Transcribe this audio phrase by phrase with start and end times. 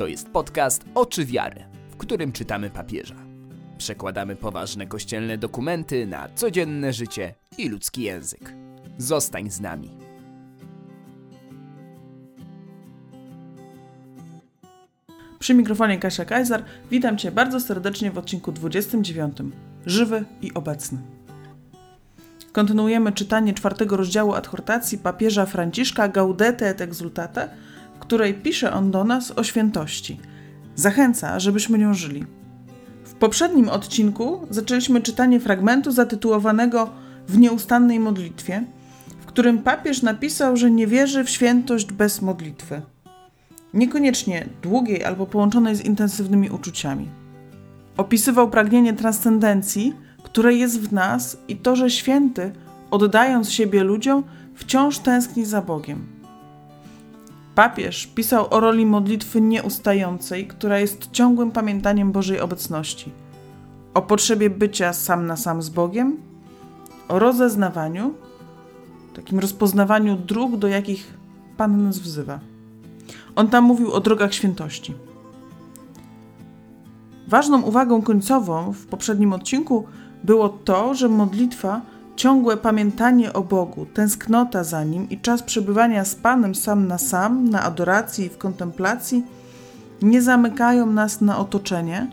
[0.00, 3.14] To jest podcast Oczy Wiary, w którym czytamy papieża.
[3.78, 8.54] Przekładamy poważne kościelne dokumenty na codzienne życie i ludzki język.
[8.98, 9.90] Zostań z nami.
[15.38, 16.64] Przy mikrofonie Kasia Kajzar.
[16.90, 19.38] Witam Cię bardzo serdecznie w odcinku 29.
[19.86, 20.98] Żywy i obecny.
[22.52, 27.48] Kontynuujemy czytanie czwartego rozdziału adhortacji papieża Franciszka Gaudete et Exultate,
[28.10, 30.20] której pisze on do nas o świętości.
[30.74, 32.24] Zachęca, żebyśmy nią żyli.
[33.04, 36.90] W poprzednim odcinku zaczęliśmy czytanie fragmentu zatytułowanego
[37.28, 38.64] W nieustannej modlitwie,
[39.20, 42.82] w którym papież napisał, że nie wierzy w świętość bez modlitwy.
[43.74, 47.08] Niekoniecznie długiej albo połączonej z intensywnymi uczuciami.
[47.96, 52.52] Opisywał pragnienie transcendencji, które jest w nas i to, że święty,
[52.90, 54.22] oddając siebie ludziom,
[54.54, 56.19] wciąż tęskni za Bogiem.
[57.54, 63.12] Papież pisał o roli modlitwy nieustającej, która jest ciągłym pamiętaniem Bożej obecności,
[63.94, 66.16] o potrzebie bycia sam na sam z Bogiem,
[67.08, 68.14] o rozeznawaniu,
[69.14, 71.20] takim rozpoznawaniu dróg, do jakich
[71.56, 72.40] Pan nas wzywa.
[73.36, 74.94] On tam mówił o drogach świętości.
[77.28, 79.86] Ważną uwagą końcową w poprzednim odcinku
[80.24, 81.80] było to, że modlitwa,
[82.16, 87.48] ciągłe pamiętanie o Bogu, tęsknota za Nim i czas przebywania z Panem sam na sam,
[87.48, 89.24] na adoracji i w kontemplacji
[90.02, 92.10] nie zamykają nas na otoczenie,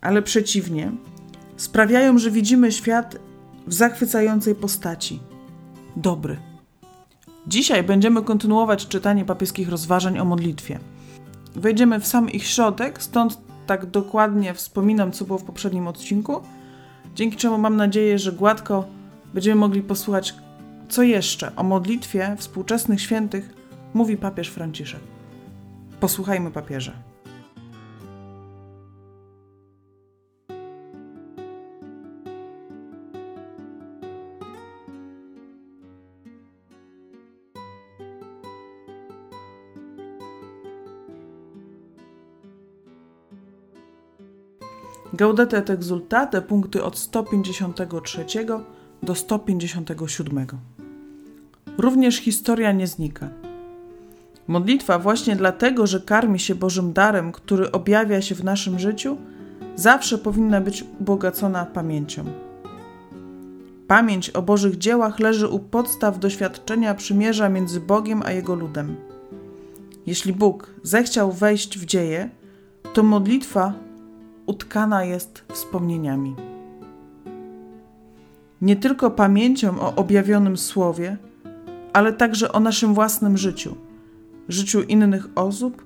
[0.00, 0.92] ale przeciwnie,
[1.56, 3.16] sprawiają, że widzimy świat
[3.66, 5.20] w zachwycającej postaci
[5.96, 6.36] dobry.
[7.46, 10.78] Dzisiaj będziemy kontynuować czytanie papieskich rozważań o modlitwie.
[11.54, 16.40] Wejdziemy w sam ich środek, stąd tak dokładnie wspominam, co było w poprzednim odcinku,
[17.16, 18.84] dzięki czemu mam nadzieję, że gładko
[19.34, 20.34] będziemy mogli posłuchać,
[20.88, 23.54] co jeszcze o modlitwie współczesnych świętych
[23.94, 25.00] mówi papież Franciszek.
[26.00, 26.92] Posłuchajmy papieża.
[45.16, 48.24] Gaudete et exultate, punkty od 153
[49.02, 50.46] do 157.
[51.78, 53.28] Również historia nie znika.
[54.48, 59.16] Modlitwa właśnie dlatego, że karmi się Bożym darem, który objawia się w naszym życiu,
[59.76, 62.24] zawsze powinna być ubogacona pamięcią.
[63.88, 68.96] Pamięć o Bożych dziełach leży u podstaw doświadczenia przymierza między Bogiem a Jego ludem.
[70.06, 72.30] Jeśli Bóg zechciał wejść w dzieje,
[72.92, 73.85] to modlitwa
[74.46, 76.34] utkana jest wspomnieniami.
[78.60, 81.16] Nie tylko pamięcią o objawionym słowie,
[81.92, 83.76] ale także o naszym własnym życiu,
[84.48, 85.84] życiu innych osób,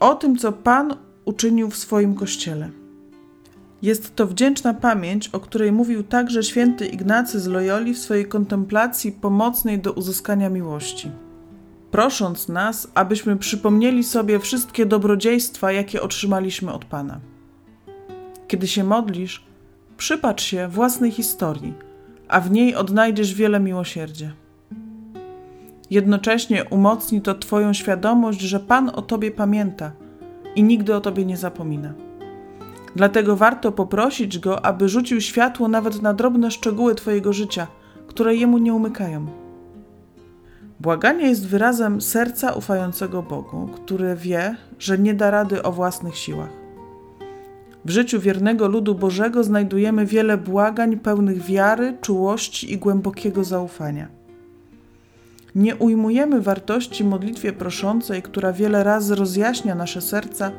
[0.00, 2.70] o tym, co Pan uczynił w swoim kościele.
[3.82, 9.12] Jest to wdzięczna pamięć, o której mówił także święty Ignacy z Loyoli w swojej kontemplacji
[9.12, 11.10] pomocnej do uzyskania miłości.
[11.90, 17.20] Prosząc nas, abyśmy przypomnieli sobie wszystkie dobrodziejstwa, jakie otrzymaliśmy od Pana.
[18.48, 19.44] Kiedy się modlisz,
[19.96, 21.74] przypatrz się własnej historii,
[22.28, 24.32] a w niej odnajdziesz wiele miłosierdzia.
[25.90, 29.92] Jednocześnie umocni to Twoją świadomość, że Pan o Tobie pamięta
[30.56, 31.94] i nigdy o Tobie nie zapomina.
[32.96, 37.66] Dlatego warto poprosić Go, aby rzucił światło nawet na drobne szczegóły Twojego życia,
[38.06, 39.26] które Jemu nie umykają.
[40.80, 46.63] Błaganie jest wyrazem serca ufającego Bogu, który wie, że nie da rady o własnych siłach.
[47.84, 54.08] W życiu wiernego ludu Bożego znajdujemy wiele błagań pełnych wiary, czułości i głębokiego zaufania.
[55.54, 60.50] Nie ujmujemy wartości modlitwie proszącej, która wiele razy rozjaśnia nasze serca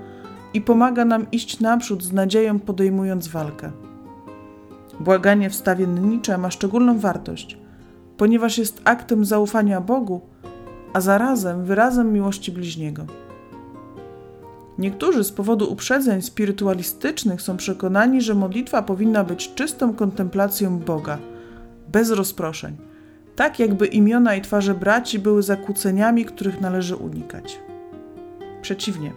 [0.54, 3.72] i pomaga nam iść naprzód z nadzieją podejmując walkę.
[5.00, 7.58] Błaganie wstawiennicze ma szczególną wartość,
[8.18, 10.22] ponieważ jest aktem zaufania Bogu,
[10.94, 13.06] a zarazem wyrazem miłości bliźniego.
[14.78, 21.18] Niektórzy z powodu uprzedzeń spirytualistycznych są przekonani, że modlitwa powinna być czystą kontemplacją Boga,
[21.92, 22.78] bez rozproszeń,
[23.36, 27.60] tak jakby imiona i twarze braci były zakłóceniami, których należy unikać.
[28.62, 29.14] Przeciwnie,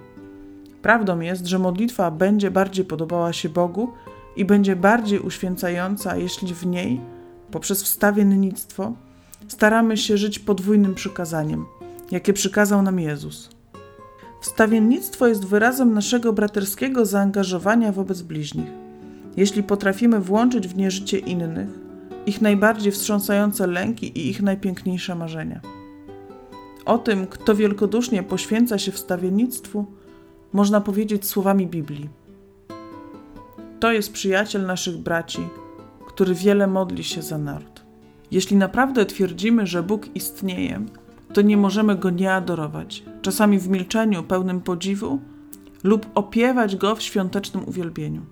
[0.82, 3.92] prawdą jest, że modlitwa będzie bardziej podobała się Bogu
[4.36, 7.00] i będzie bardziej uświęcająca, jeśli w niej,
[7.50, 8.92] poprzez wstawiennictwo,
[9.48, 11.66] staramy się żyć podwójnym przykazaniem,
[12.10, 13.50] jakie przykazał nam Jezus–
[14.40, 18.68] Wstawiennictwo jest wyrazem naszego braterskiego zaangażowania wobec bliźnich.
[19.36, 21.68] Jeśli potrafimy włączyć w nie życie innych,
[22.26, 25.60] ich najbardziej wstrząsające lęki i ich najpiękniejsze marzenia.
[26.84, 29.86] O tym, kto wielkodusznie poświęca się wstawiennictwu,
[30.52, 32.08] można powiedzieć słowami Biblii.
[33.80, 35.48] To jest przyjaciel naszych braci,
[36.06, 37.84] który wiele modli się za naród.
[38.30, 40.80] Jeśli naprawdę twierdzimy, że Bóg istnieje,
[41.38, 45.18] to nie możemy go nie adorować, czasami w milczeniu pełnym podziwu
[45.84, 48.22] lub opiewać go w świątecznym uwielbieniu.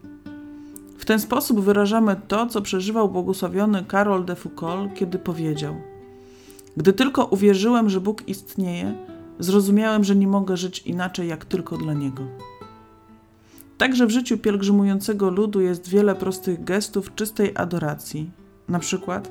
[0.99, 5.75] W ten sposób wyrażamy to, co przeżywał błogosławiony Karol de Foucault, kiedy powiedział:
[6.77, 8.95] Gdy tylko uwierzyłem, że Bóg istnieje,
[9.39, 12.23] zrozumiałem, że nie mogę żyć inaczej jak tylko dla Niego.
[13.79, 18.31] Także w życiu pielgrzymującego ludu jest wiele prostych gestów czystej adoracji.
[18.69, 19.31] Na przykład,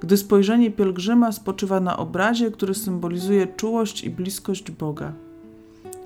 [0.00, 5.12] gdy spojrzenie pielgrzyma spoczywa na obrazie, który symbolizuje czułość i bliskość Boga.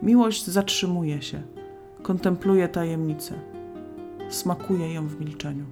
[0.03, 1.43] Miłość zatrzymuje się,
[2.03, 3.35] kontempluje tajemnicę,
[4.29, 5.65] smakuje ją w milczeniu.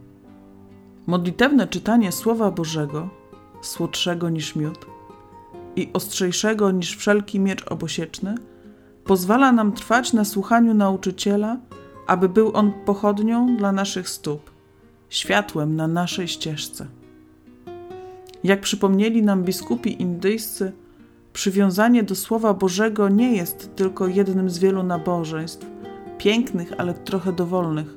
[1.07, 3.09] Modlitewne czytanie Słowa Bożego,
[3.63, 4.87] słodszego niż miód
[5.77, 8.35] i ostrzejszego niż wszelki miecz obosieczny,
[9.05, 11.57] pozwala nam trwać na słuchaniu nauczyciela,
[12.07, 14.51] aby był on pochodnią dla naszych stóp,
[15.09, 16.87] światłem na naszej ścieżce.
[18.45, 20.73] Jak przypomnieli nam biskupi indyjscy,
[21.33, 25.67] przywiązanie do Słowa Bożego nie jest tylko jednym z wielu nabożeństw,
[26.19, 27.95] pięknych, ale trochę dowolnych.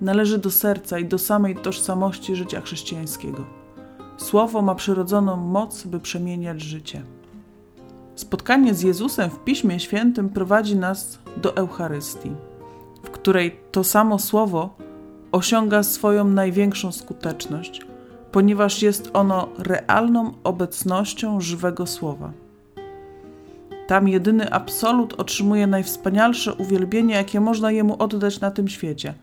[0.00, 3.44] Należy do serca i do samej tożsamości życia chrześcijańskiego.
[4.16, 7.02] Słowo ma przyrodzoną moc, by przemieniać życie.
[8.14, 12.30] Spotkanie z Jezusem w Piśmie Świętym prowadzi nas do Eucharystii,
[13.02, 14.76] w której to samo Słowo
[15.32, 17.80] osiąga swoją największą skuteczność–
[18.32, 22.32] ponieważ jest ono realną obecnością żywego słowa.
[23.86, 29.14] Tam jedyny absolut otrzymuje najwspanialsze uwielbienie, jakie można jemu oddać na tym świecie,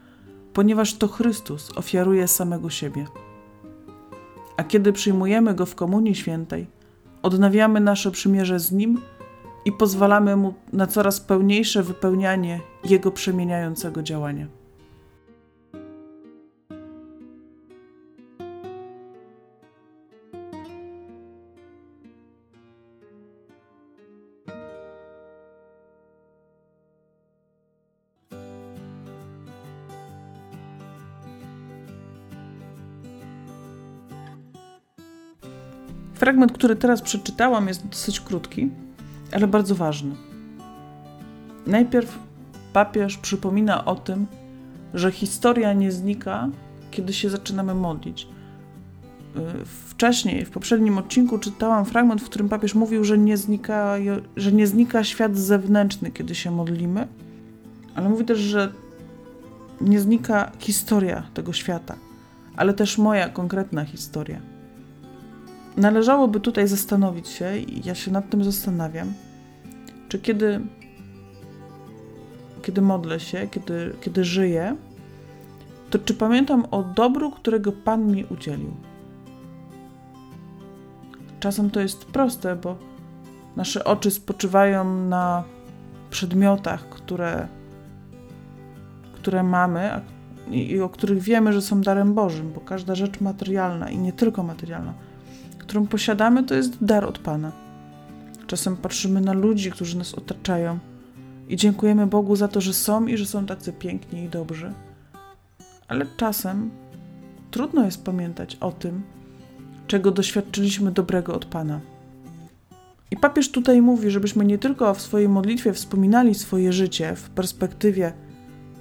[0.54, 3.06] ponieważ to Chrystus ofiaruje samego siebie.
[4.58, 6.68] A kiedy przyjmujemy go w Komunii Świętej,
[7.24, 9.02] odnawiamy nasze przymierze z nim
[9.66, 14.48] i pozwalamy mu na coraz pełniejsze wypełnianie jego przemieniającego działania.
[36.38, 38.70] Fragment, który teraz przeczytałam, jest dosyć krótki,
[39.32, 40.16] ale bardzo ważny.
[41.68, 42.20] Najpierw
[42.74, 44.28] papież przypomina o tym,
[44.94, 46.50] że historia nie znika,
[46.92, 48.24] kiedy się zaczynamy modlić.
[48.24, 53.96] Y, wcześniej, w poprzednim odcinku, czytałam fragment, w którym papież mówił, że nie znika,
[54.36, 57.08] że nie znika świat zewnętrzny, kiedy się modlimy,
[57.96, 58.72] ale mówi też, że
[59.82, 61.96] nie znika historia tego świata,
[62.58, 64.57] ale też moja konkretna historia
[65.78, 69.14] należałoby tutaj zastanowić się, i ja się nad tym zastanawiam,
[70.10, 70.62] czy kiedy,
[72.62, 74.76] kiedy modlę się, kiedy, kiedy żyję,
[75.90, 78.72] to czy pamiętam o dobru, którego Pan mi udzielił.
[81.40, 82.78] Czasem to jest proste, bo
[83.56, 85.44] nasze oczy spoczywają na
[86.10, 87.48] przedmiotach, które,
[89.14, 90.02] które mamy
[90.52, 94.14] i, i o których wiemy, że są darem Bożym, bo każda rzecz materialna i nie
[94.14, 94.94] tylko materialna
[95.68, 97.52] którą posiadamy, to jest dar od Pana.
[98.48, 100.80] Czasem patrzymy na ludzi, którzy nas otaczają
[101.50, 104.74] i dziękujemy Bogu za to, że są i że są tacy piękni i dobrzy.
[105.88, 106.70] Ale czasem
[107.52, 109.04] trudno jest pamiętać o tym,
[109.88, 111.80] czego doświadczyliśmy dobrego od Pana.
[113.12, 118.14] I papież tutaj mówi, żebyśmy nie tylko w swojej modlitwie wspominali swoje życie w perspektywie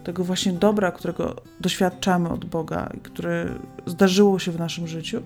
[0.05, 3.47] tego właśnie dobra, którego doświadczamy od Boga i które
[3.87, 5.23] zdarzyło się w naszym życiu,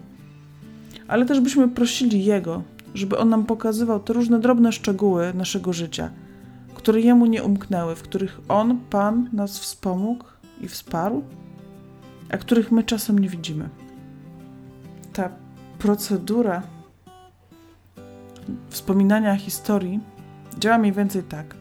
[1.10, 2.62] ale też byśmy prosili Jego,
[2.94, 6.10] żeby On nam pokazywał te różne drobne szczegóły naszego życia,
[6.74, 10.24] które Jemu nie umknęły, w których On, Pan, nas wspomógł
[10.60, 11.22] i wsparł,
[12.32, 13.68] a których my czasem nie widzimy.
[15.12, 15.30] Ta
[15.78, 16.62] procedura
[18.68, 20.00] wspominania historii
[20.58, 21.54] działa mniej więcej tak,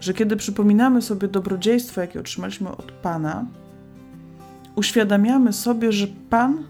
[0.00, 3.46] że kiedy przypominamy sobie dobrodziejstwo, jakie otrzymaliśmy od Pana,
[4.74, 6.64] uświadamiamy sobie, że Pan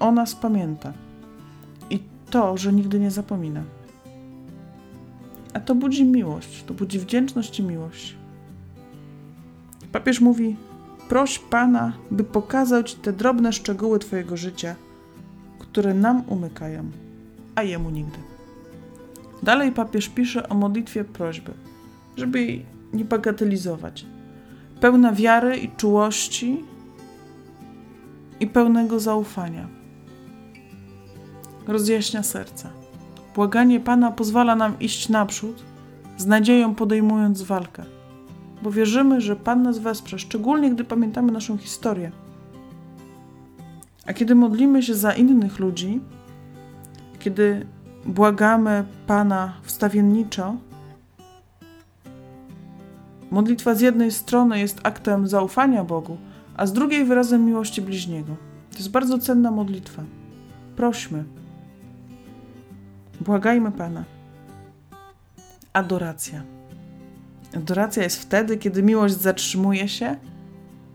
[0.00, 0.92] o nas pamięta
[2.30, 3.62] to, że nigdy nie zapomina.
[5.54, 8.16] A to budzi miłość, to budzi wdzięczność i miłość.
[9.92, 10.56] Papież mówi:
[11.08, 14.74] proś Pana, by pokazał Ci te drobne szczegóły Twojego życia,
[15.58, 16.84] które nam umykają,
[17.54, 18.18] a Jemu nigdy.
[19.42, 21.52] Dalej papież pisze o modlitwie prośby,
[22.16, 24.06] żeby jej nie bagatelizować.
[24.80, 26.64] Pełna wiary i czułości
[28.40, 29.77] i pełnego zaufania
[31.68, 32.70] rozjaśnia serca.
[33.34, 35.62] Błaganie Pana pozwala nam iść naprzód,
[36.16, 37.84] z nadzieją podejmując walkę.
[38.62, 42.10] bo wierzymy, że Pan nas wesprze, szczególnie gdy pamiętamy naszą historię.
[44.06, 46.00] A kiedy modlimy się za innych ludzi,
[47.18, 47.66] kiedy
[48.06, 50.56] błagamy Pana wstawienniczo,
[53.30, 56.16] modlitwa z jednej strony jest aktem zaufania Bogu,
[56.56, 58.36] a z drugiej wyrazem miłości bliźniego.
[58.70, 60.02] To jest bardzo cenna modlitwa.
[60.76, 61.37] Prośmy.
[63.20, 64.04] Błagajmy Pana.
[65.72, 66.42] Adoracja.
[67.56, 70.16] Adoracja jest wtedy, kiedy miłość zatrzymuje się,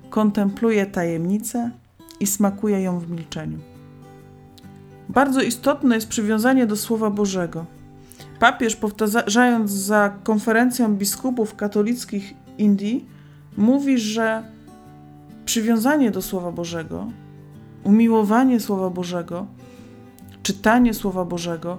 [0.10, 1.72] kontempluje tajemnicę
[2.20, 3.60] i smakuje ją w milczeniu.
[5.10, 7.66] Bardzo istotne jest przywiązanie do Słowa Bożego.
[8.40, 13.06] Papież, powtarzając za konferencją biskupów katolickich Indii,
[13.58, 14.44] mówi, że
[15.46, 17.08] przywiązanie do Słowa Bożego,
[17.84, 19.46] umiłowanie Słowa Bożego,
[20.44, 21.78] czytanie Słowa Bożego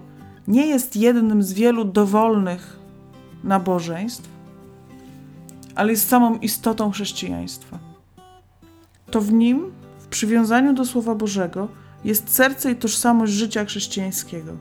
[0.48, 2.78] nie jest jednym z wielu dowolnych
[3.44, 4.28] nabożeństw,
[5.74, 7.78] ale jest samą istotą chrześcijaństwa.
[9.10, 11.68] To w nim, w przywiązaniu do Słowa Bożego,
[12.04, 14.52] jest serce i tożsamość życia chrześcijańskiego.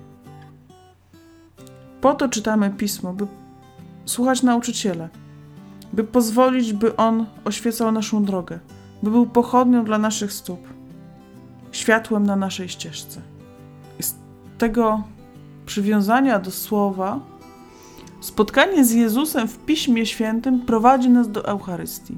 [2.01, 3.27] Po to czytamy pismo, by
[4.05, 5.09] słuchać nauczyciela,
[5.93, 8.59] by pozwolić, by on oświecał naszą drogę,
[9.03, 10.59] by był pochodnią dla naszych stóp,
[11.71, 13.21] światłem na naszej ścieżce.
[13.99, 14.15] I z
[14.57, 15.03] tego
[15.65, 17.19] przywiązania do słowa,
[18.19, 22.17] spotkanie z Jezusem w Piśmie Świętym prowadzi nas do Eucharystii.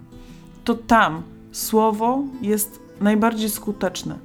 [0.63, 1.21] To tam
[1.51, 4.19] słowo jest najbardziej skuteczne,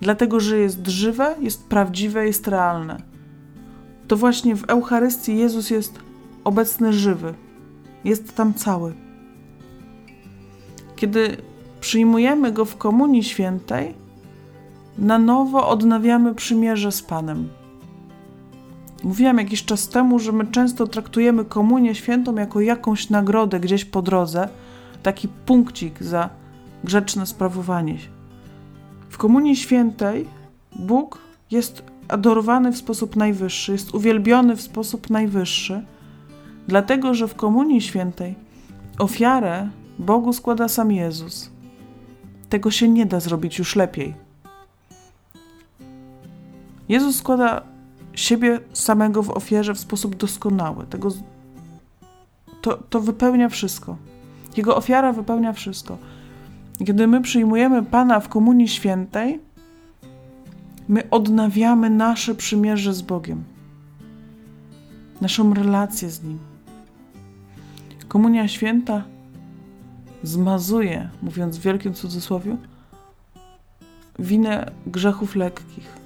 [0.00, 3.02] dlatego że jest żywe, jest prawdziwe, jest realne.
[4.08, 5.98] To właśnie w Eucharystii Jezus jest
[6.44, 7.34] obecny żywy,
[8.04, 8.94] jest tam cały.
[10.96, 11.36] Kiedy
[11.80, 13.94] przyjmujemy go w Komunii Świętej,
[14.98, 17.48] na nowo odnawiamy przymierze z Panem.
[19.04, 24.02] Mówiłam jakiś czas temu, że my często traktujemy Komunię Świętą jako jakąś nagrodę gdzieś po
[24.02, 24.48] drodze,
[25.02, 26.30] taki punkcik za
[26.84, 28.08] grzeczne sprawowanie się.
[29.08, 30.26] W Komunii Świętej
[30.76, 31.18] Bóg
[31.50, 35.84] jest adorowany w sposób najwyższy, jest uwielbiony w sposób najwyższy,
[36.68, 38.34] dlatego że w Komunii Świętej
[38.98, 39.68] ofiarę
[39.98, 41.50] Bogu składa sam Jezus.
[42.48, 44.14] Tego się nie da zrobić już lepiej.
[46.88, 47.73] Jezus składa
[48.14, 50.86] siebie samego w ofierze w sposób doskonały.
[50.86, 51.08] Tego,
[52.62, 53.96] to, to wypełnia wszystko.
[54.56, 55.98] Jego ofiara wypełnia wszystko.
[56.86, 59.40] Kiedy my przyjmujemy Pana w Komunii Świętej,
[60.88, 63.44] my odnawiamy nasze przymierze z Bogiem,
[65.20, 66.38] naszą relację z Nim.
[68.08, 69.04] Komunia Święta
[70.22, 72.56] zmazuje, mówiąc w wielkim cudzysłowie,
[74.18, 76.03] winę grzechów lekkich.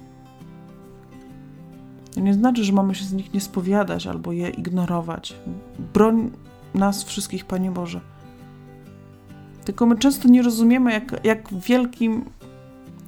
[2.19, 5.35] To nie znaczy, że mamy się z nich nie spowiadać albo je ignorować.
[5.93, 6.31] Broń
[6.73, 8.01] nas wszystkich, Panie Boże.
[9.65, 12.25] Tylko my często nie rozumiemy, jak, jak wielkim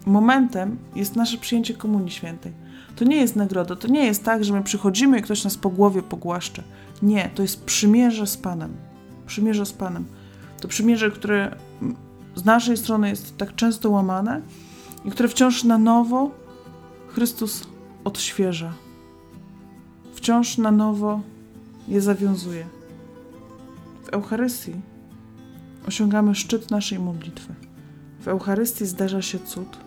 [0.06, 2.52] momentem jest nasze przyjęcie Komunii Świętej.
[2.96, 5.70] To nie jest nagroda, to nie jest tak, że my przychodzimy i ktoś nas po
[5.70, 6.64] głowie pogłaszcze.
[7.02, 8.74] Nie, to jest przymierze z Panem.
[9.26, 10.06] Przymierze z Panem.
[10.62, 11.56] To przymierze, które
[12.36, 14.42] z naszej strony jest tak często łamane
[15.06, 16.32] i które wciąż na nowo
[17.08, 17.68] Chrystus
[18.04, 18.74] odświeża.
[20.22, 21.22] Wciąż na nowo
[21.88, 22.66] je zawiązuje.
[24.04, 24.74] W Eucharystii
[25.88, 27.54] osiągamy szczyt naszej modlitwy.
[28.20, 29.78] W Eucharystii zdarza się cud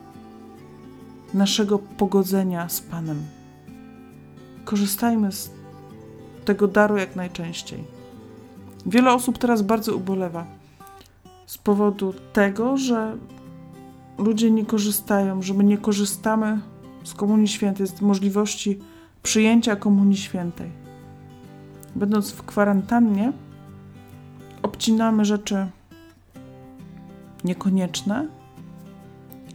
[1.34, 3.22] naszego pogodzenia z Panem.
[4.64, 5.50] Korzystajmy z
[6.44, 7.84] tego daru jak najczęściej.
[8.86, 10.46] Wiele osób teraz bardzo ubolewa
[11.46, 13.16] z powodu tego, że
[14.18, 16.60] ludzie nie korzystają, że my nie korzystamy
[17.04, 18.80] z Komunii Świętej, z możliwości
[19.24, 20.70] przyjęcia Komunii Świętej.
[21.96, 23.32] Będąc w kwarantannie,
[24.62, 25.66] obcinamy rzeczy
[27.44, 28.26] niekonieczne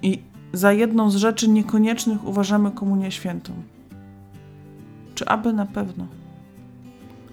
[0.02, 0.22] i
[0.54, 3.54] za jedną z rzeczy niekoniecznych uważamy Komunię Świętą.
[5.16, 6.08] Czy aby na pewno?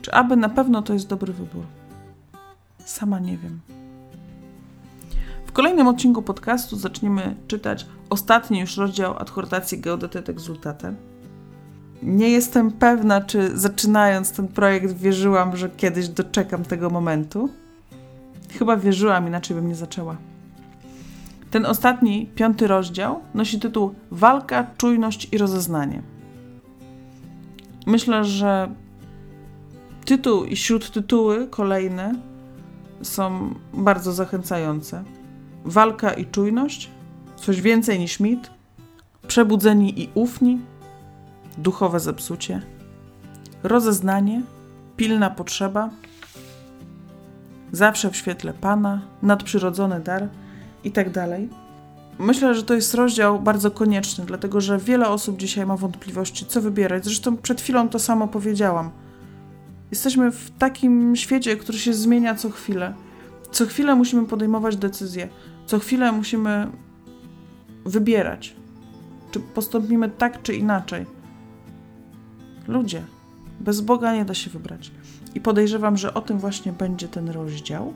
[0.03, 1.65] Czy aby na pewno to jest dobry wybór?
[2.85, 3.61] Sama nie wiem.
[5.47, 10.95] W kolejnym odcinku podcastu zaczniemy czytać ostatni już rozdział adhortacji Gaudete et Exultate.
[12.03, 17.49] Nie jestem pewna, czy zaczynając ten projekt wierzyłam, że kiedyś doczekam tego momentu.
[18.59, 20.17] Chyba wierzyłam, inaczej bym nie zaczęła.
[21.51, 26.03] Ten ostatni, piąty rozdział nosi tytuł Walka, czujność i rozeznanie.
[27.87, 28.69] Myślę, że
[30.05, 32.15] tytuł i śródtytuły kolejne
[33.03, 35.05] są bardzo zachęcające.
[35.65, 36.91] Walka i czujność,
[37.37, 38.51] coś więcej niż mit,
[39.29, 40.59] przebudzeni i ufni,
[41.59, 42.63] duchowe zepsucie,
[43.63, 44.43] rozeznanie,
[44.97, 45.91] pilna potrzeba,
[47.73, 50.29] zawsze w świetle Pana, nadprzyrodzony dar
[50.85, 51.11] itd.
[51.13, 51.67] Tak
[52.19, 56.61] Myślę, że to jest rozdział bardzo konieczny, dlatego że wiele osób dzisiaj ma wątpliwości, co
[56.61, 57.05] wybierać.
[57.05, 58.91] Zresztą przed chwilą to samo powiedziałam.
[59.91, 62.95] Jesteśmy w takim świecie, który się zmienia co chwilę.
[63.51, 65.29] Co chwilę musimy podejmować decyzje,
[65.67, 66.71] co chwilę musimy
[67.85, 68.57] wybierać,
[69.31, 71.07] czy postąpimy tak, czy inaczej.
[72.69, 73.05] Ludzie,
[73.61, 74.91] bez Boga nie da się wybrać.
[75.35, 77.93] I podejrzewam, że o tym właśnie będzie ten rozdział.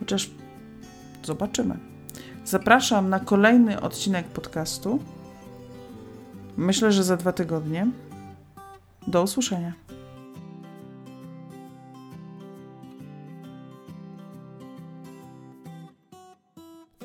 [0.00, 0.30] Chociaż
[1.22, 1.78] zobaczymy.
[2.44, 4.98] Zapraszam na kolejny odcinek podcastu.
[6.56, 7.86] Myślę, że za dwa tygodnie.
[9.06, 9.72] Do usłyszenia.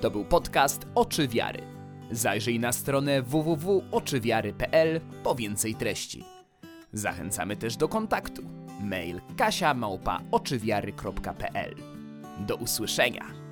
[0.02, 1.62] To był podcast Oczy Wiary.
[2.12, 6.39] Zajrzyj na stronę www.oczywiary.pl po więcej treści.
[6.94, 8.42] Zachęcamy też do kontaktu.
[8.82, 9.74] Mail kasia
[12.48, 13.49] Do usłyszenia.